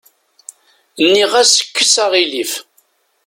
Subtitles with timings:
[1.05, 2.53] Nniɣ-as kkes aɣilif.